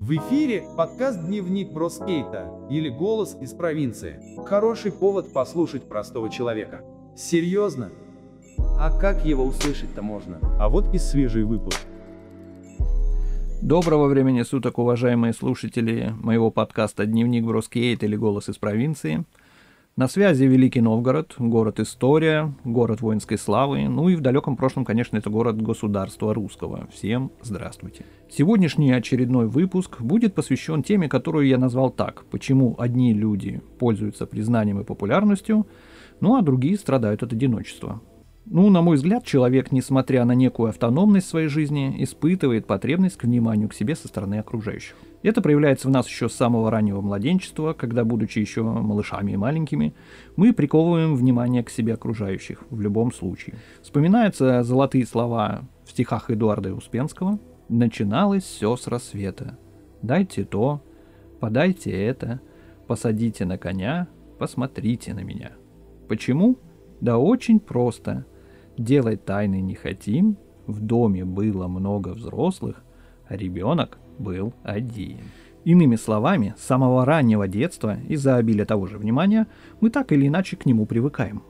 В 0.00 0.10
эфире 0.16 0.64
подкаст 0.76 1.24
«Дневник 1.24 1.72
Броскейта» 1.72 2.50
или 2.68 2.88
«Голос 2.88 3.36
из 3.40 3.52
провинции». 3.52 4.20
Хороший 4.44 4.92
повод 4.92 5.32
послушать 5.32 5.88
простого 5.88 6.28
человека. 6.28 6.82
Серьезно? 7.16 7.90
А 8.58 8.90
как 8.98 9.24
его 9.24 9.44
услышать-то 9.44 10.02
можно? 10.02 10.38
А 10.60 10.68
вот 10.68 10.94
и 10.94 10.98
свежий 10.98 11.44
выпуск. 11.44 11.80
Доброго 13.62 14.08
времени 14.08 14.42
суток, 14.42 14.78
уважаемые 14.78 15.32
слушатели 15.32 16.12
моего 16.20 16.50
подкаста 16.50 17.06
«Дневник 17.06 17.44
Броскейт» 17.44 18.04
или 18.04 18.14
«Голос 18.14 18.50
из 18.50 18.58
провинции». 18.58 19.24
На 19.96 20.08
связи 20.08 20.42
Великий 20.42 20.80
Новгород, 20.80 21.36
город 21.38 21.78
история, 21.78 22.52
город 22.64 23.00
воинской 23.00 23.38
славы, 23.38 23.86
ну 23.88 24.08
и 24.08 24.16
в 24.16 24.20
далеком 24.20 24.56
прошлом, 24.56 24.84
конечно, 24.84 25.16
это 25.16 25.30
город 25.30 25.62
государства 25.62 26.34
русского. 26.34 26.88
Всем 26.92 27.30
здравствуйте. 27.40 28.04
Сегодняшний 28.28 28.90
очередной 28.90 29.46
выпуск 29.46 30.00
будет 30.00 30.34
посвящен 30.34 30.82
теме, 30.82 31.08
которую 31.08 31.46
я 31.46 31.58
назвал 31.58 31.90
так. 31.90 32.24
Почему 32.32 32.74
одни 32.76 33.12
люди 33.12 33.62
пользуются 33.78 34.26
признанием 34.26 34.80
и 34.80 34.84
популярностью, 34.84 35.64
ну 36.18 36.34
а 36.34 36.42
другие 36.42 36.76
страдают 36.76 37.22
от 37.22 37.32
одиночества. 37.32 38.00
Ну, 38.46 38.70
на 38.70 38.82
мой 38.82 38.96
взгляд, 38.96 39.24
человек, 39.24 39.70
несмотря 39.70 40.24
на 40.24 40.34
некую 40.34 40.70
автономность 40.70 41.28
своей 41.28 41.46
жизни, 41.46 41.94
испытывает 42.02 42.66
потребность 42.66 43.16
к 43.16 43.22
вниманию 43.22 43.68
к 43.68 43.74
себе 43.74 43.94
со 43.94 44.08
стороны 44.08 44.40
окружающих. 44.40 44.96
Это 45.24 45.42
проявляется 45.42 45.88
в 45.88 45.90
нас 45.90 46.06
еще 46.06 46.28
с 46.28 46.34
самого 46.34 46.70
раннего 46.70 47.00
младенчества, 47.00 47.72
когда, 47.72 48.04
будучи 48.04 48.38
еще 48.38 48.62
малышами 48.62 49.32
и 49.32 49.36
маленькими, 49.36 49.92
мы 50.36 50.52
приковываем 50.52 51.16
внимание 51.16 51.64
к 51.64 51.70
себе 51.70 51.94
окружающих 51.94 52.62
в 52.70 52.80
любом 52.80 53.12
случае. 53.12 53.56
Вспоминаются 53.82 54.62
золотые 54.62 55.04
слова 55.04 55.62
в 55.84 55.90
стихах 55.90 56.30
Эдуарда 56.30 56.72
Успенского 56.72 57.40
«Начиналось 57.68 58.44
все 58.44 58.76
с 58.76 58.86
рассвета. 58.86 59.58
Дайте 60.02 60.44
то, 60.44 60.80
подайте 61.40 61.90
это, 61.90 62.40
посадите 62.86 63.44
на 63.44 63.58
коня, 63.58 64.06
посмотрите 64.38 65.12
на 65.14 65.24
меня». 65.24 65.50
Почему? 66.06 66.58
Да 67.00 67.18
очень 67.18 67.58
просто– 67.58 68.26
Делать 68.76 69.24
тайны 69.24 69.60
не 69.60 69.74
хотим, 69.74 70.36
в 70.66 70.80
доме 70.80 71.24
было 71.24 71.68
много 71.68 72.08
взрослых, 72.08 72.82
а 73.28 73.36
ребенок 73.36 73.98
был 74.18 74.54
один. 74.62 75.18
Иными 75.64 75.96
словами, 75.96 76.54
с 76.58 76.64
самого 76.64 77.04
раннего 77.04 77.48
детства, 77.48 77.98
из-за 78.08 78.36
обилия 78.36 78.66
того 78.66 78.86
же 78.86 78.98
внимания, 78.98 79.46
мы 79.80 79.90
так 79.90 80.12
или 80.12 80.26
иначе 80.26 80.56
к 80.56 80.66
нему 80.66 80.86
привыкаем. 80.86 81.42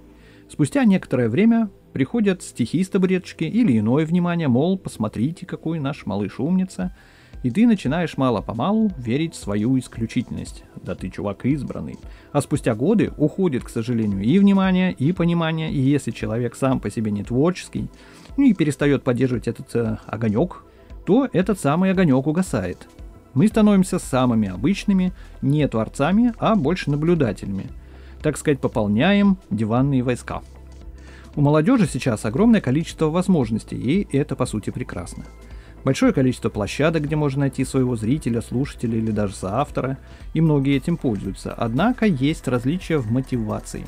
Спустя 0.48 0.84
некоторое 0.84 1.29
время 1.29 1.71
приходят 1.93 2.43
стихи 2.43 2.84
с 2.84 2.89
табуреточки 2.89 3.45
или 3.45 3.79
иное 3.79 4.06
внимание, 4.06 4.48
мол, 4.48 4.79
посмотрите, 4.79 5.47
какой 5.47 5.81
наш 5.81 6.06
малыш 6.06 6.39
умница– 6.39 6.97
и 7.45 7.51
ты 7.51 7.67
начинаешь 7.67 8.17
мало-помалу 8.17 8.91
верить 8.97 9.34
в 9.34 9.39
свою 9.39 9.78
исключительность. 9.78 10.65
Да 10.83 10.95
ты 10.95 11.11
чувак 11.11 11.45
избранный. 11.45 11.99
А 12.33 12.41
спустя 12.41 12.75
годы 12.75 13.12
уходит, 13.19 13.65
к 13.65 13.69
сожалению, 13.69 14.23
и 14.23 14.39
внимание, 14.39 14.93
и 14.93 15.12
понимание, 15.12 15.71
и 15.71 15.78
если 15.78 16.11
человек 16.11 16.56
сам 16.56 16.81
по 16.81 16.91
себе 16.91 17.11
не 17.11 17.23
творческий, 17.23 17.91
ну 18.39 18.45
и 18.45 18.55
перестает 18.55 19.05
поддерживать 19.05 19.47
этот 19.47 19.77
э, 19.77 19.99
огонек, 20.06 20.65
то 21.05 21.28
этот 21.33 21.58
самый 21.60 21.91
огонек 21.91 22.27
угасает. 22.27 22.88
Мы 23.34 23.48
становимся 23.48 23.98
самыми 23.98 24.48
обычными, 24.48 25.12
не 25.42 25.66
творцами, 25.66 26.33
а 26.38 26.55
больше 26.55 26.91
наблюдателями. 26.91 27.66
Так 28.22 28.36
сказать, 28.38 28.60
пополняем 28.60 29.38
диванные 29.50 30.02
войска. 30.02 30.41
У 31.36 31.41
молодежи 31.41 31.88
сейчас 31.92 32.25
огромное 32.25 32.60
количество 32.60 33.06
возможностей, 33.06 33.77
и 33.77 34.16
это 34.16 34.36
по 34.36 34.47
сути 34.47 34.70
прекрасно. 34.70 35.25
Большое 35.84 36.12
количество 36.12 36.48
площадок, 36.48 37.02
где 37.02 37.16
можно 37.16 37.41
найти 37.41 37.64
своего 37.64 37.97
зрителя, 37.97 38.41
слушателя 38.41 38.97
или 38.97 39.10
даже 39.10 39.34
соавтора, 39.34 39.98
и 40.32 40.41
многие 40.41 40.77
этим 40.77 40.97
пользуются. 40.97 41.52
Однако 41.52 42.06
есть 42.06 42.48
различия 42.48 42.98
в 42.98 43.10
мотивации. 43.10 43.84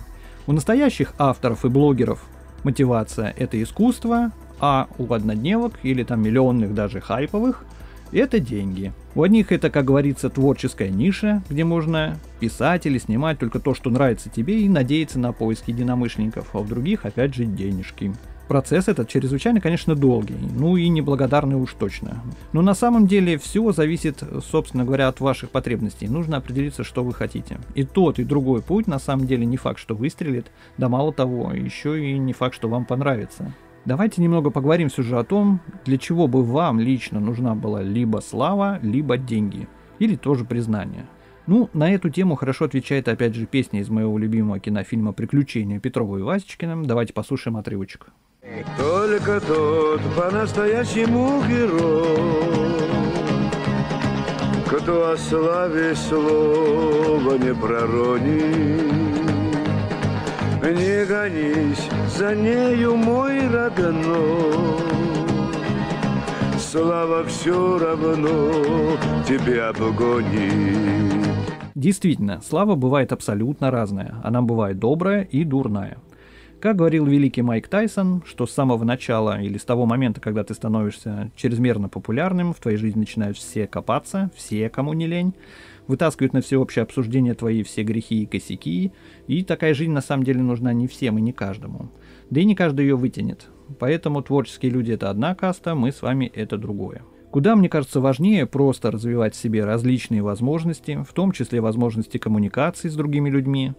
У 0.47 0.53
настоящих 0.53 1.15
авторов 1.19 1.65
и 1.65 1.69
блогеров 1.69 2.27
мотивация– 2.65 3.33
это 3.39 3.63
искусство, 3.63 4.33
а 4.61 4.89
у 4.99 5.13
однодневок 5.13 5.75
или 5.83 6.03
там 6.03 6.23
миллионных 6.23 6.75
даже 6.75 7.01
хайповых– 7.01 7.65
это 8.13 8.39
деньги. 8.39 8.93
У 9.15 9.23
одних 9.23 9.53
это, 9.53 9.71
как 9.71 9.85
говорится, 9.85 10.31
творческая 10.31 10.91
ниша, 10.91 11.43
где 11.49 11.65
можно 11.65 12.19
писать 12.39 12.87
или 12.87 12.99
снимать 12.99 13.39
только 13.39 13.59
то, 13.59 13.75
что 13.75 13.91
нравится 13.91 14.29
тебе 14.29 14.61
и 14.61 14.69
надеяться 14.69 15.19
на 15.19 15.33
поиск 15.33 15.69
единомышленников, 15.69 16.51
а 16.53 16.61
у 16.61 16.65
других, 16.65 17.05
опять 17.05 17.35
же, 17.35 17.45
денежки. 17.45 18.13
Процесс 18.49 18.87
этот 18.87 19.09
чрезвычайно, 19.09 19.61
конечно, 19.61 19.97
долгий, 19.97 20.37
ну 20.57 20.77
и 20.77 20.89
неблагодарный 20.89 21.57
уж 21.57 21.73
точно. 21.73 22.23
Но 22.53 22.63
на 22.63 22.75
самом 22.75 23.09
деле 23.09 23.39
все 23.39 23.73
зависит, 23.73 24.23
собственно 24.49 24.85
говоря, 24.85 25.09
от 25.09 25.19
ваших 25.19 25.51
потребностей. 25.51 26.07
Нужно 26.07 26.37
определиться, 26.37 26.85
что 26.85 27.03
вы 27.03 27.13
хотите. 27.13 27.59
И 27.75 27.83
тот, 27.83 28.21
и 28.21 28.25
другой 28.25 28.63
путь 28.63 28.87
на 28.87 29.01
самом 29.01 29.27
деле 29.27 29.45
не 29.45 29.57
факт, 29.57 29.81
что 29.81 29.97
выстрелит, 29.97 30.47
да 30.79 30.89
мало 30.89 31.13
того, 31.13 31.53
еще 31.53 32.01
и 32.01 32.17
не 32.19 32.33
факт, 32.33 32.55
что 32.55 32.69
вам 32.69 32.85
понравится. 32.85 33.53
Давайте 33.87 34.21
немного 34.21 34.51
поговорим 34.51 34.89
все 34.89 35.03
же 35.03 35.17
о 35.17 35.23
том, 35.23 35.61
для 35.85 35.97
чего 35.97 36.27
бы 36.27 36.43
вам 36.43 36.81
лично 36.81 37.21
нужна 37.21 37.55
была 37.55 37.83
либо 37.83 38.19
слава, 38.19 38.81
либо 38.83 39.17
деньги. 39.17 39.69
Или 40.01 40.17
тоже 40.17 40.45
признание. 40.45 41.07
Ну, 41.47 41.71
на 41.73 41.93
эту 41.93 42.11
тему 42.11 42.35
хорошо 42.35 42.65
отвечает 42.65 43.07
опять 43.07 43.37
же 43.37 43.47
песня 43.47 43.81
из 43.81 43.89
моего 43.89 44.19
любимого 44.19 44.59
кинофильма 44.59 45.13
«Приключения 45.13 45.79
Петрова 45.79 46.19
и 46.19 46.23
Васечкина». 46.23 46.83
Давайте 46.83 47.13
послушаем 47.13 47.57
отрывочек. 47.57 48.09
Только 48.77 49.41
тот 49.41 50.01
по-настоящему 50.17 51.41
герой, 51.49 52.19
Кто 54.67 55.13
о 55.13 55.17
славе 55.17 55.95
слова 55.95 57.39
не 57.39 57.55
проронит. 57.55 59.16
Не 60.63 61.05
гонись 61.05 61.89
за 62.17 62.35
нею, 62.35 62.97
мой 62.97 63.49
родной, 63.49 64.87
Слава 66.59 67.25
все 67.25 67.79
равно 67.79 68.51
тебе 69.29 69.63
обгонит. 69.63 71.27
Действительно, 71.75 72.41
слава 72.41 72.75
бывает 72.75 73.13
абсолютно 73.13 73.71
разная. 73.71 74.17
Она 74.25 74.43
бывает 74.43 74.79
добрая 74.79 75.23
и 75.23 75.45
дурная. 75.45 75.99
Как 76.61 76.77
говорил 76.77 77.05
великий 77.05 77.43
Майк 77.43 77.69
Тайсон, 77.69 78.23
что 78.27 78.47
с 78.47 78.51
самого 78.51 78.83
начала 78.83 79.41
или 79.41 79.59
с 79.59 79.65
того 79.65 79.85
момента, 79.85 80.21
когда 80.21 80.43
ты 80.43 80.55
становишься 80.55 81.31
чрезмерно 81.37 81.89
популярным, 81.89 82.55
в 82.55 82.61
твоей 82.61 82.79
жизни 82.79 83.01
начинают 83.01 83.37
все 83.37 83.67
копаться, 83.67 84.31
все, 84.35 84.71
кому 84.71 84.95
не 84.95 85.07
лень, 85.07 85.35
вытаскивают 85.87 86.33
на 86.33 86.41
всеобщее 86.41 86.83
обсуждение 86.83 87.35
твои 87.35 87.63
все 87.63 87.83
грехи 87.83 88.23
и 88.23 88.27
косяки, 88.27 88.93
и 89.27 89.43
такая 89.43 89.75
жизнь 89.75 89.93
на 89.93 90.01
самом 90.01 90.25
деле 90.25 90.43
нужна 90.43 90.73
не 90.73 90.87
всем 90.87 91.19
и 91.19 91.21
не 91.21 91.33
каждому. 91.33 91.91
Да 92.31 92.41
и 92.41 92.45
не 92.45 92.55
каждый 92.55 92.87
ее 92.87 92.97
вытянет. 92.97 93.49
Поэтому 93.79 94.23
творческие 94.23 94.73
люди 94.73 94.93
это 94.93 95.11
одна 95.11 95.35
каста, 95.35 95.75
мы 95.75 95.93
с 95.93 96.03
вами 96.03 96.31
это 96.35 96.57
другое. 96.57 97.03
Куда, 97.31 97.57
мне 97.57 97.69
кажется, 97.69 98.01
важнее 98.01 98.47
просто 98.47 98.91
развивать 98.91 99.35
в 99.35 99.39
себе 99.39 99.65
различные 99.65 100.23
возможности, 100.23 101.05
в 101.07 101.13
том 101.13 101.33
числе 101.33 101.61
возможности 101.61 102.19
коммуникации 102.19 102.89
с 102.89 102.95
другими 102.95 103.29
людьми, 103.29 103.75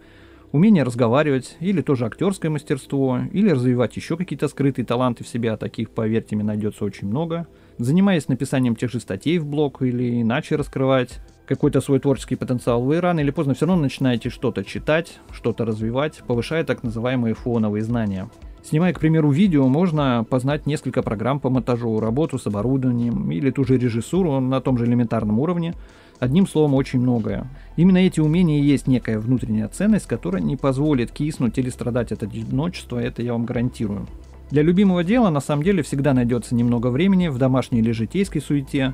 умение 0.52 0.84
разговаривать, 0.84 1.58
или 1.60 1.82
тоже 1.82 2.06
актерское 2.06 2.50
мастерство, 2.50 3.20
или 3.32 3.50
развивать 3.50 3.96
еще 3.96 4.18
какие-то 4.18 4.48
скрытые 4.48 4.86
таланты 4.86 5.24
в 5.24 5.28
себе, 5.28 5.52
а 5.52 5.58
таких, 5.58 5.90
поверьте 5.90 6.36
мне, 6.36 6.46
найдется 6.46 6.86
очень 6.86 7.08
много. 7.08 7.48
Занимаясь 7.78 8.28
написанием 8.28 8.76
тех 8.76 8.92
же 8.92 9.00
статей 9.00 9.38
в 9.38 9.46
блог 9.46 9.82
или 9.82 10.22
иначе 10.22 10.56
раскрывать 10.56 11.20
какой-то 11.46 11.80
свой 11.80 12.00
творческий 12.00 12.36
потенциал, 12.36 12.82
вы 12.82 13.00
рано 13.00 13.20
или 13.20 13.32
поздно 13.32 13.54
все 13.54 13.66
равно 13.66 13.84
начинаете 13.84 14.30
что-то 14.30 14.64
читать, 14.64 15.20
что-то 15.32 15.66
развивать, 15.66 16.22
повышая 16.28 16.64
так 16.64 16.84
называемые 16.84 17.36
фоновые 17.36 17.84
знания. 17.84 18.30
Снимая, 18.64 18.92
к 18.92 19.00
примеру, 19.00 19.32
видео, 19.32 19.66
можно 19.70 20.26
познать 20.30 20.66
несколько 20.66 21.02
программ 21.02 21.40
по 21.40 21.50
монтажу, 21.50 22.02
работу 22.02 22.38
с 22.38 22.48
оборудованием 22.48 23.32
или 23.32 23.50
ту 23.50 23.64
же 23.64 23.78
режиссуру 23.78 24.42
на 24.42 24.60
том 24.60 24.78
же 24.78 24.86
элементарном 24.86 25.40
уровне, 25.40 25.74
Одним 26.20 26.48
словом, 26.48 26.74
очень 26.74 27.00
многое. 27.00 27.48
Именно 27.76 27.98
эти 27.98 28.20
умения 28.20 28.60
и 28.60 28.66
есть 28.66 28.88
некая 28.88 29.20
внутренняя 29.20 29.68
ценность, 29.68 30.08
которая 30.08 30.42
не 30.42 30.56
позволит 30.56 31.12
киснуть 31.12 31.58
или 31.58 31.70
страдать 31.70 32.12
от 32.12 32.24
одиночества, 32.24 32.98
это 32.98 33.22
я 33.22 33.34
вам 33.34 33.46
гарантирую. 33.46 34.08
Для 34.50 34.64
любимого 34.64 35.04
дела 35.04 35.30
на 35.30 35.42
самом 35.42 35.64
деле 35.64 35.84
всегда 35.84 36.14
найдется 36.14 36.56
немного 36.56 36.88
времени 36.88 37.28
в 37.28 37.38
домашней 37.38 37.80
или 37.80 37.92
житейской 37.92 38.40
суете. 38.40 38.94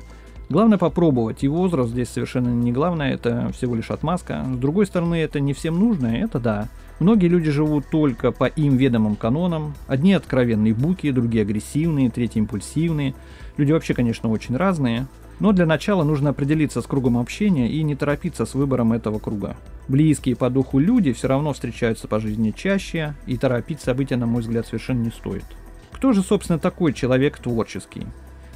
Главное 0.50 0.76
попробовать, 0.76 1.42
и 1.42 1.48
возраст 1.48 1.90
здесь 1.90 2.10
совершенно 2.10 2.48
не 2.48 2.72
главное, 2.72 3.14
это 3.14 3.50
всего 3.54 3.74
лишь 3.74 3.90
отмазка. 3.90 4.44
С 4.52 4.58
другой 4.58 4.84
стороны, 4.84 5.14
это 5.14 5.40
не 5.40 5.54
всем 5.54 5.78
нужно, 5.78 6.08
это 6.08 6.38
да. 6.38 6.68
Многие 7.00 7.28
люди 7.28 7.50
живут 7.50 7.86
только 7.90 8.30
по 8.30 8.44
им 8.44 8.76
ведомым 8.76 9.16
канонам. 9.16 9.74
Одни 9.86 10.12
откровенные 10.12 10.74
буки, 10.74 11.10
другие 11.10 11.42
агрессивные, 11.42 12.10
третьи 12.10 12.38
импульсивные. 12.38 13.14
Люди 13.56 13.72
вообще, 13.72 13.94
конечно, 13.94 14.28
очень 14.28 14.56
разные. 14.56 15.06
Но 15.40 15.52
для 15.52 15.66
начала 15.66 16.04
нужно 16.04 16.30
определиться 16.30 16.80
с 16.80 16.86
кругом 16.86 17.18
общения 17.18 17.68
и 17.68 17.82
не 17.82 17.96
торопиться 17.96 18.46
с 18.46 18.54
выбором 18.54 18.92
этого 18.92 19.18
круга. 19.18 19.56
Близкие 19.88 20.36
по 20.36 20.48
духу 20.48 20.78
люди 20.78 21.12
все 21.12 21.28
равно 21.28 21.52
встречаются 21.52 22.08
по 22.08 22.20
жизни 22.20 22.52
чаще, 22.56 23.14
и 23.26 23.36
торопить 23.36 23.80
события, 23.80 24.16
на 24.16 24.26
мой 24.26 24.42
взгляд, 24.42 24.66
совершенно 24.66 25.02
не 25.02 25.10
стоит. 25.10 25.44
Кто 25.92 26.12
же, 26.12 26.22
собственно, 26.22 26.58
такой 26.58 26.92
человек 26.92 27.38
творческий? 27.38 28.06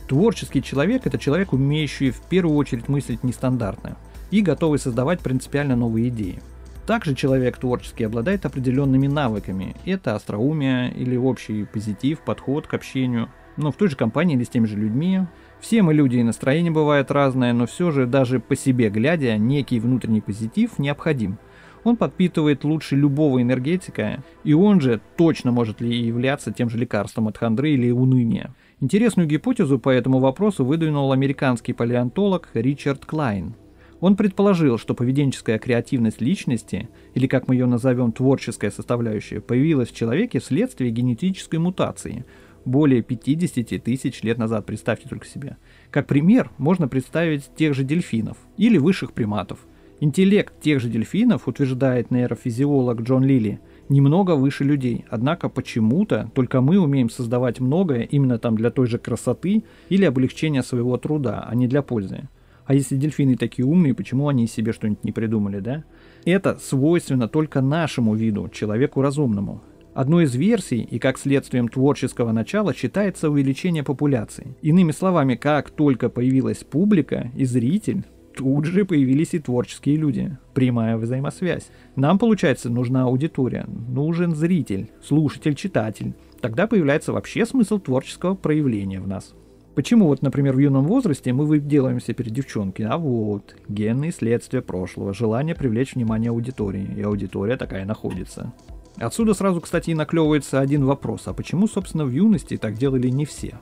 Творческий 0.09 0.63
человек– 0.63 1.03
это 1.07 1.19
человек, 1.19 1.53
умеющий 1.53 2.11
в 2.11 2.23
первую 2.23 2.57
очередь 2.57 2.89
мыслить 2.89 3.25
нестандартно 3.25 3.97
и 4.31 4.41
готовый 4.41 4.79
создавать 4.79 5.21
принципиально 5.21 5.77
новые 5.77 6.09
идеи. 6.09 6.41
Также 6.87 7.15
человек 7.15 7.59
творческий 7.59 8.05
обладает 8.05 8.47
определенными 8.47 9.07
навыками. 9.07 9.77
Это 9.85 10.15
остроумие 10.15 10.91
или 10.93 11.17
общий 11.17 11.65
позитив, 11.65 12.21
подход 12.21 12.67
к 12.67 12.73
общению. 12.73 13.29
Но 13.59 13.73
в 13.73 13.77
той 13.77 13.89
же 13.89 13.97
компании 13.97 14.37
или 14.37 14.45
с 14.45 14.49
теми 14.49 14.65
же 14.65 14.77
людьми. 14.77 15.27
Все 15.61 15.83
мы 15.83 15.93
люди 15.93 16.17
и 16.17 16.23
настроение 16.23 16.73
бывает 16.73 17.11
разное, 17.11 17.53
но 17.53 17.67
все 17.67 17.91
же 17.91 18.07
даже 18.07 18.39
по 18.41 18.55
себе 18.55 18.91
глядя, 18.91 19.37
некий 19.37 19.81
внутренний 19.81 20.21
позитив 20.21 20.79
необходим. 20.79 21.39
Он 21.85 21.97
подпитывает 21.97 22.65
лучше 22.65 22.97
любого 22.97 23.41
энергетика, 23.41 24.23
и 24.45 24.53
он 24.53 24.81
же 24.81 25.01
точно 25.17 25.53
может 25.53 25.81
ли 25.81 25.97
являться 25.97 26.53
тем 26.53 26.71
же 26.71 26.79
лекарством 26.79 27.29
от 27.29 27.39
хандры 27.39 27.71
или 27.71 27.91
уныния. 27.91 28.55
Интересную 28.81 29.29
гипотезу 29.29 29.79
по 29.79 29.91
этому 29.91 30.19
вопросу 30.19 30.65
выдвинул 30.65 31.13
американский 31.13 31.73
палеонтолог 31.73 32.51
Ричард 32.55 33.05
Клайн. 33.07 33.55
Он 34.01 34.15
предположил, 34.15 34.79
что 34.79 34.95
поведенческая 34.95 35.59
креативность 35.59 36.21
личности, 36.21 36.89
или 37.15 37.27
как 37.27 37.49
мы 37.49 37.57
ее 37.57 37.67
назовем 37.67 38.13
творческая 38.13 38.71
составляющая, 38.71 39.41
появилась 39.41 39.89
в 39.89 39.97
человеке 39.97 40.39
вследствие 40.39 40.93
генетической 40.93 41.57
мутации 41.57 42.25
более 42.65 43.03
50 43.03 43.83
тысяч 43.83 44.23
лет 44.23 44.39
назад, 44.39 44.67
представьте 44.67 45.09
только 45.09 45.27
себе. 45.27 45.57
Как 45.91 46.07
пример 46.07 46.51
можно 46.59 46.89
представить 46.89 47.55
тех 47.57 47.75
же 47.75 47.85
дельфинов 47.85 48.37
или 48.57 48.79
высших 48.79 49.13
приматов. 49.13 49.59
Интеллект 50.01 50.53
тех 50.61 50.81
же 50.81 50.89
дельфинов, 50.89 51.49
утверждает 51.49 52.11
нейрофизиолог 52.11 53.01
Джон 53.01 53.25
Лили, 53.25 53.61
немного 53.89 54.37
выше 54.37 54.63
людей, 54.63 55.05
однако 55.11 55.49
почему-то 55.49 56.31
только 56.35 56.61
мы 56.61 56.79
умеем 56.79 57.11
создавать 57.11 57.59
многое 57.59 58.03
именно 58.03 58.39
там 58.39 58.57
для 58.57 58.71
той 58.71 58.87
же 58.87 58.99
красоты 58.99 59.65
или 59.89 60.05
облегчения 60.05 60.63
своего 60.63 60.97
труда, 60.99 61.45
а 61.49 61.55
не 61.55 61.67
для 61.67 61.83
пользы. 61.83 62.29
А 62.65 62.75
если 62.75 62.97
дельфины 62.97 63.37
такие 63.37 63.65
умные, 63.65 63.95
почему 63.95 64.29
они 64.29 64.47
себе 64.47 64.73
что-нибудь 64.73 65.03
не 65.03 65.11
придумали, 65.11 65.59
да? 65.59 65.85
Это 66.27 66.59
свойственно 66.59 67.27
только 67.27 67.63
нашему 67.63 68.15
виду, 68.15 68.51
человеку 68.51 69.01
разумному. 69.01 69.63
Одной 69.99 70.27
из 70.27 70.37
версий 70.37 70.83
и 70.83 71.01
как 71.01 71.19
следствием 71.19 71.67
творческого 71.67 72.31
начала 72.31 72.73
считается 72.73 73.31
увеличение 73.31 73.83
популяции. 73.83 74.55
Иными 74.63 74.93
словами, 74.93 75.35
как 75.35 75.71
только 75.71 76.09
появилась 76.09 76.59
публика 76.59 77.33
и 77.35 77.45
зритель, 77.45 78.05
тут 78.37 78.67
же 78.67 78.85
появились 78.85 79.35
и 79.35 79.41
творческие 79.41 79.97
люди. 79.97 80.39
Прямая 80.55 80.97
взаимосвязь. 80.99 81.67
Нам, 81.97 82.21
получается, 82.21 82.71
нужна 82.71 83.07
аудитория, 83.07 83.67
нужен 83.89 84.37
зритель, 84.37 84.89
слушатель, 85.03 85.57
читатель. 85.57 86.15
Тогда 86.41 86.69
появляется 86.69 87.13
вообще 87.13 87.45
смысл 87.45 87.81
творческого 87.81 88.37
проявления 88.37 89.01
в 89.01 89.09
нас. 89.09 89.35
Почему 89.75 90.07
вот, 90.07 90.23
например, 90.23 90.55
в 90.55 90.61
юном 90.61 90.85
возрасте 90.85 91.33
мы 91.33 91.45
выделываемся 91.45 92.15
перед 92.15 92.33
девчонки? 92.33 92.83
А 92.83 92.99
вот, 92.99 93.57
генные 93.69 94.13
следствия 94.13 94.63
прошлого, 94.63 95.13
желание 95.13 95.57
привлечь 95.57 95.97
внимание 95.97 96.31
аудитории, 96.31 96.89
и 96.97 97.03
аудитория 97.03 97.57
такая 97.57 97.85
находится. 97.85 98.53
Отсюда 99.01 99.35
сразу, 99.35 99.61
кстати, 99.61 99.91
и 99.91 99.95
наклевывается 99.95 100.61
один 100.61 100.85
вопрос, 100.85 101.23
а 101.27 101.33
почему, 101.33 101.69
собственно, 101.69 102.05
в 102.05 102.11
юности 102.11 102.57
так 102.57 102.75
делали 102.75 103.09
не 103.09 103.25
все? 103.25 103.59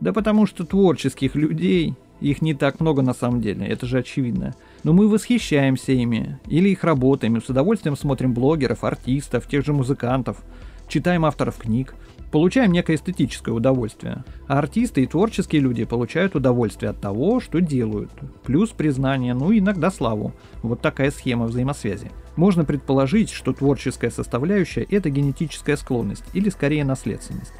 Да 0.00 0.12
потому 0.12 0.46
что 0.46 0.64
творческих 0.64 1.36
людей, 1.36 1.94
их 2.20 2.42
не 2.42 2.54
так 2.54 2.80
много 2.80 3.02
на 3.02 3.14
самом 3.14 3.40
деле, 3.40 3.66
это 3.66 3.86
же 3.86 3.98
очевидно. 3.98 4.54
Но 4.82 4.92
мы 4.92 5.08
восхищаемся 5.08 5.92
ими, 5.92 6.40
или 6.46 6.70
их 6.70 6.82
работами, 6.82 7.38
с 7.38 7.48
удовольствием 7.48 7.96
смотрим 7.96 8.34
блогеров, 8.34 8.82
артистов, 8.82 9.46
тех 9.46 9.64
же 9.64 9.72
музыкантов, 9.72 10.42
читаем 10.88 11.24
авторов 11.24 11.56
книг, 11.56 11.94
получаем 12.32 12.72
некое 12.72 12.96
эстетическое 12.96 13.54
удовольствие. 13.54 14.24
А 14.48 14.58
артисты 14.58 15.04
и 15.04 15.06
творческие 15.06 15.62
люди 15.62 15.84
получают 15.84 16.34
удовольствие 16.34 16.90
от 16.90 17.00
того, 17.00 17.38
что 17.38 17.60
делают. 17.60 18.10
Плюс 18.42 18.70
признание, 18.70 19.34
ну 19.34 19.52
и 19.52 19.60
иногда 19.60 19.90
славу. 19.90 20.32
Вот 20.62 20.80
такая 20.80 21.12
схема 21.12 21.46
взаимосвязи. 21.46 22.10
Можно 22.36 22.64
предположить, 22.64 23.30
что 23.30 23.52
творческая 23.52 24.10
составляющая– 24.10 24.82
это 24.90 25.10
генетическая 25.10 25.76
склонность, 25.76 26.24
или 26.32 26.48
скорее 26.50 26.84
наследственность. 26.84 27.52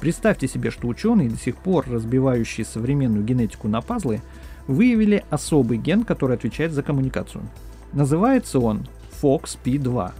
Представьте 0.00 0.48
себе, 0.48 0.70
что 0.70 0.88
ученые, 0.88 1.28
до 1.28 1.36
сих 1.36 1.56
пор 1.56 1.86
разбивающие 1.88 2.64
современную 2.64 3.24
генетику 3.24 3.68
на 3.68 3.80
пазлы, 3.80 4.20
выявили 4.66 5.24
особый 5.30 5.78
ген, 5.78 6.04
который 6.04 6.36
отвечает 6.36 6.72
за 6.72 6.82
коммуникацию. 6.82 7.44
Называется 7.92 8.58
он 8.58 8.86
FOXP2. 9.22 10.12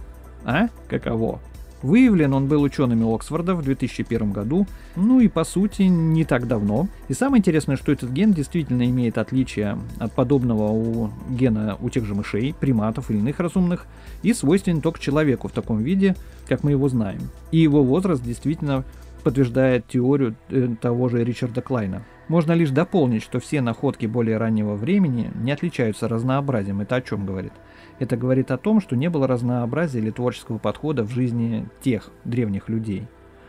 А? 0.45 0.69
Каково? 0.87 1.39
Выявлен 1.85 2.33
он 2.33 2.47
был 2.47 2.63
учеными 2.63 3.05
Оксфорда 3.13 3.53
в 3.53 3.61
2001 3.61 4.31
году, 4.31 4.65
ну 4.95 5.19
и 5.19 5.27
по 5.27 5.43
сути 5.43 5.83
не 5.83 6.25
так 6.25 6.47
давно. 6.47 6.87
И 7.09 7.13
самое 7.13 7.41
интересное, 7.41 7.77
что 7.77 7.91
этот 7.91 8.09
ген 8.09 8.33
действительно 8.33 8.89
имеет 8.89 9.19
отличие 9.19 9.77
от 9.99 10.11
подобного 10.11 10.71
у 10.71 11.11
гена 11.29 11.77
у 11.79 11.91
тех 11.91 12.05
же 12.05 12.15
мышей, 12.15 12.55
приматов 12.59 13.11
или 13.11 13.19
иных 13.19 13.39
разумных, 13.39 13.85
и 14.23 14.33
свойственен 14.33 14.81
только 14.81 14.99
человеку 14.99 15.47
в 15.47 15.51
таком 15.51 15.77
виде, 15.77 16.15
как 16.47 16.63
мы 16.63 16.71
его 16.71 16.89
знаем. 16.89 17.29
И 17.51 17.59
его 17.59 17.83
возраст 17.83 18.23
действительно 18.23 18.83
подтверждает 19.23 19.85
теорию 19.87 20.35
э, 20.49 20.69
того 20.81 21.07
же 21.09 21.23
Ричарда 21.23 21.61
Клайна. 21.61 22.01
Можно 22.27 22.53
лишь 22.53 22.71
дополнить, 22.71 23.21
что 23.21 23.39
все 23.39 23.61
находки 23.61 24.07
более 24.07 24.37
раннего 24.37 24.75
времени 24.75 25.31
не 25.35 25.51
отличаются 25.51 26.07
разнообразием. 26.07 26.81
Это 26.81 26.95
о 26.95 27.01
чем 27.01 27.25
говорит? 27.25 27.53
Это 27.99 28.17
говорит 28.17 28.49
о 28.49 28.57
том, 28.57 28.81
что 28.81 28.95
не 28.95 29.09
было 29.09 29.27
разнообразия 29.27 29.99
или 29.99 30.09
творческого 30.09 30.57
подхода 30.57 31.03
в 31.03 31.11
жизни 31.11 31.69
тех 31.81 32.09
древних 32.23 32.67
людей. 32.67 33.07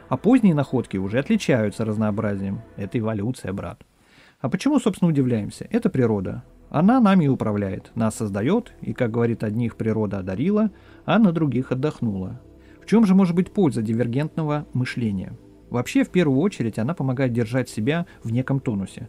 А 0.08 0.16
поздние 0.16 0.54
находки 0.54 0.98
уже 0.98 1.18
отличаются 1.18 1.84
разнообразием. 1.84 2.60
Это 2.76 2.98
эволюция, 2.98 3.52
брат. 3.52 3.80
А 4.40 4.50
почему, 4.50 4.78
собственно, 4.78 5.10
удивляемся? 5.10 5.66
Это 5.70 5.88
природа. 5.88 6.44
Она 6.68 7.00
нами 7.00 7.26
управляет, 7.28 7.92
нас 7.94 8.16
создает, 8.16 8.74
и, 8.82 8.92
как 8.92 9.10
говорит 9.10 9.42
одних, 9.42 9.76
природа 9.76 10.18
одарила, 10.18 10.70
а 11.04 11.18
на 11.18 11.32
других 11.32 11.72
отдохнула. 11.72 12.40
В 12.82 12.86
чем 12.86 13.06
же 13.06 13.14
может 13.14 13.34
быть 13.34 13.52
польза 13.52 13.82
дивергентного 13.82 14.66
мышления? 14.72 15.32
Вообще, 15.70 16.04
в 16.04 16.10
первую 16.10 16.40
очередь, 16.40 16.78
она 16.78 16.94
помогает 16.94 17.32
держать 17.32 17.68
себя 17.68 18.06
в 18.22 18.32
неком 18.32 18.60
тонусе. 18.60 19.08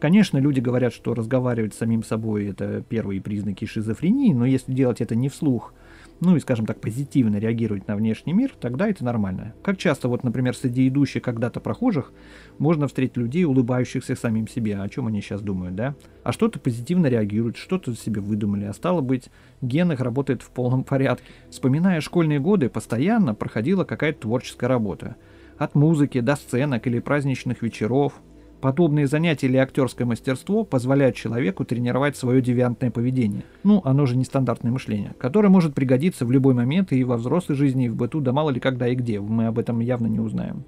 Конечно, 0.00 0.38
люди 0.38 0.60
говорят, 0.60 0.92
что 0.92 1.14
разговаривать 1.14 1.74
с 1.74 1.78
самим 1.78 2.04
собой– 2.04 2.46
это 2.50 2.82
первые 2.88 3.20
признаки 3.20 3.64
шизофрении, 3.64 4.32
но 4.32 4.46
если 4.46 4.72
делать 4.72 5.00
это 5.00 5.16
не 5.16 5.28
вслух, 5.28 5.74
ну 6.20 6.36
и, 6.36 6.40
скажем 6.40 6.66
так, 6.66 6.80
позитивно 6.80 7.36
реагировать 7.36 7.86
на 7.88 7.96
внешний 7.96 8.32
мир, 8.32 8.52
тогда 8.60 8.88
это 8.88 9.04
нормально. 9.04 9.54
Как 9.62 9.76
часто, 9.76 10.08
вот, 10.08 10.24
например, 10.24 10.56
среди 10.56 10.88
идущих 10.88 11.22
когда-то 11.22 11.60
прохожих 11.60 12.12
можно 12.58 12.86
встретить 12.86 13.16
людей, 13.16 13.44
улыбающихся 13.44 14.16
самим 14.16 14.48
себе, 14.48 14.80
о 14.80 14.88
чем 14.88 15.06
они 15.06 15.20
сейчас 15.20 15.40
думают, 15.42 15.74
да? 15.74 15.94
А 16.24 16.32
что-то 16.32 16.58
позитивно 16.58 17.06
реагируют, 17.06 17.56
что-то 17.56 17.94
себе 17.94 18.20
выдумали, 18.20 18.64
а 18.64 18.72
стало 18.72 19.00
быть, 19.00 19.30
ген 19.62 19.92
их 19.92 20.00
работает 20.00 20.42
в 20.42 20.50
полном 20.50 20.84
порядке. 20.84 21.24
Вспоминая 21.50 22.00
школьные 22.00 22.40
годы, 22.40 22.68
постоянно 22.68 23.34
проходила 23.34 23.84
какая-то 23.84 24.22
творческая 24.22 24.68
работа. 24.68 25.16
От 25.58 25.74
музыки 25.74 26.20
до 26.20 26.36
сценок 26.36 26.86
или 26.86 27.00
праздничных 27.00 27.62
вечеров– 27.62 28.14
Подобные 28.60 29.06
занятия 29.06 29.46
или 29.46 29.56
актерское 29.56 30.04
мастерство 30.04 30.64
позволяют 30.64 31.14
человеку 31.14 31.64
тренировать 31.64 32.16
свое 32.16 32.42
девиантное 32.42 32.90
поведение. 32.90 33.44
Ну, 33.62 33.80
оно 33.84 34.04
же 34.04 34.16
нестандартное 34.16 34.72
мышление, 34.72 35.14
которое 35.18 35.48
может 35.48 35.74
пригодиться 35.74 36.26
в 36.26 36.32
любой 36.32 36.54
момент 36.54 36.90
и 36.92 37.04
во 37.04 37.16
взрослой 37.16 37.54
жизни, 37.54 37.86
и 37.86 37.88
в 37.88 37.94
быту, 37.94 38.20
да 38.20 38.32
мало 38.32 38.50
ли 38.50 38.58
когда 38.58 38.88
и 38.88 38.96
где, 38.96 39.20
мы 39.20 39.46
об 39.46 39.60
этом 39.60 39.78
явно 39.78 40.08
не 40.08 40.18
узнаем. 40.18 40.64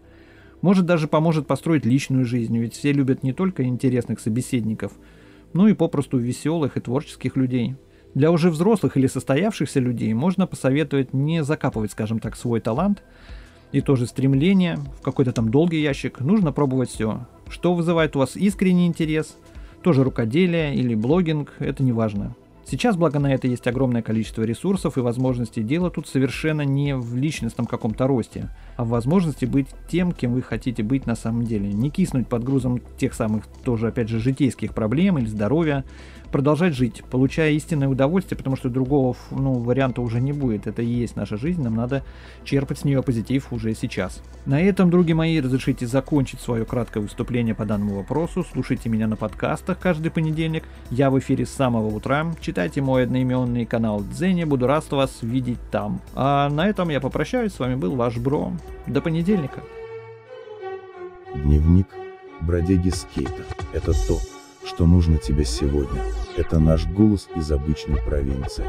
Может 0.63 0.87
даже 0.87 1.09
поможет 1.09 1.49
построить 1.49 1.85
личную 1.85 2.25
жизнь, 2.25 2.57
ведь 2.59 2.75
все 2.75 2.93
любят 2.93 3.25
не 3.25 3.33
только 3.33 3.65
интересных 3.65 4.21
собеседников, 4.21 4.93
но 5.53 5.67
и 5.67 5.75
попросту 5.75 6.19
веселых 6.19 6.77
и 6.77 6.81
творческих 6.81 7.37
людей. 7.37 7.75
Для 8.15 8.31
уже 8.31 8.51
взрослых 8.51 8.97
или 8.97 9.09
состоявшихся 9.09 9.81
людей 9.81 10.13
можно 10.15 10.47
посоветовать 10.47 11.13
не 11.13 11.43
закапывать, 11.43 11.91
скажем 11.91 12.21
так, 12.21 12.37
свой 12.37 12.61
талант 12.61 13.03
и 13.73 13.81
тоже 13.81 14.07
стремление 14.07 14.79
в 14.99 15.03
какой-то 15.03 15.33
там 15.33 15.51
долгий 15.51 15.81
ящик. 15.81 16.21
Нужно 16.21 16.53
пробовать 16.53 16.91
все. 16.91 17.27
Что 17.49 17.75
вызывает 17.75 18.17
у 18.17 18.21
вас 18.21 18.37
искренний 18.37 18.87
интерес, 18.87 19.37
тоже 19.83 20.05
рукоделие 20.05 20.75
или 20.75 20.95
блогинг, 20.95 21.55
это 21.59 21.83
не 21.83 21.93
важно. 21.93 22.35
Сейчас, 22.71 22.97
благо 22.97 23.19
на 23.19 23.35
это, 23.35 23.49
есть 23.49 23.67
огромное 23.67 24.01
количество 24.01 24.45
ресурсов 24.45 24.97
и 24.97 25.01
возможностей. 25.01 25.65
Дело 25.65 25.91
тут 25.91 26.07
совершенно 26.07 26.63
не 26.63 26.95
в 26.95 27.17
личностном 27.17 27.67
каком-то 27.67 28.07
росте, 28.07 28.49
а 28.77 28.85
в 28.85 28.91
возможности 28.91 29.45
быть 29.45 29.67
тем, 29.89 30.13
кем 30.13 30.35
вы 30.35 30.43
хотите 30.43 30.85
быть 30.85 31.05
на 31.05 31.17
самом 31.17 31.43
деле. 31.43 31.73
Не 31.73 31.91
киснуть 31.91 32.29
под 32.29 32.45
грузом 32.45 32.81
тех 32.97 33.15
самых, 33.15 33.49
тоже, 33.65 33.89
опять 33.89 34.09
же, 34.09 34.21
житейских 34.21 34.73
проблем 34.73 35.19
или 35.19 35.27
здоровья, 35.27 35.85
продолжать 36.31 36.75
жить, 36.75 37.03
получая 37.11 37.51
истинное 37.53 37.89
удовольствие, 37.89 38.39
потому 38.39 38.57
что 38.57 38.69
другого 38.69 39.17
ну, 39.31 39.55
варианта 39.55 40.01
уже 40.01 40.21
не 40.21 40.33
будет. 40.33 40.67
Это 40.67 40.83
и 40.83 40.87
есть 40.87 41.17
наша 41.17 41.37
жизнь, 41.37 41.63
нам 41.63 41.75
надо 41.75 42.05
черпать 42.45 42.79
с 42.79 42.85
нее 42.85 43.03
позитив 43.03 43.53
уже 43.53 43.75
сейчас. 43.75 44.23
На 44.47 44.61
этом, 44.61 44.91
други 44.91 45.13
мои, 45.13 45.41
разрешите 45.41 45.87
закончить 45.87 46.41
свое 46.41 46.65
краткое 46.65 47.01
выступление 47.01 47.55
по 47.55 47.65
данному 47.65 47.97
вопросу. 47.97 48.45
Слушайте 48.53 48.89
меня 48.89 49.07
на 49.07 49.17
подкастах 49.17 49.79
каждый 49.79 50.11
понедельник. 50.11 50.65
Я 50.91 51.11
в 51.11 51.19
эфире 51.19 51.47
с 51.47 51.51
самого 51.51 51.89
утра. 51.89 52.33
Читайте 52.61 52.83
мой 52.83 53.05
одноименный 53.05 53.65
канал 53.65 54.03
Дзене, 54.03 54.45
буду 54.45 54.67
рад 54.67 54.85
вас 54.91 55.23
видеть 55.23 55.57
там. 55.71 55.99
А 56.15 56.51
на 56.51 56.69
этом 56.69 56.91
я 56.91 57.01
попрощаюсь, 57.01 57.55
с 57.55 57.59
вами 57.59 57.75
был 57.75 57.97
ваш 57.97 58.19
Бро. 58.19 58.53
До 58.87 59.01
понедельника. 59.01 59.63
Дневник 61.35 61.87
бродяги 62.43 62.91
скейта. 62.91 63.45
Это 63.73 63.93
то, 64.07 64.19
что 64.67 64.85
нужно 64.85 65.17
тебе 65.17 65.47
сегодня. 65.47 66.03
Это 66.37 66.61
наш 66.61 66.87
голос 66.87 67.31
из 67.35 67.51
обычной 67.51 67.97
провинции. 68.03 68.67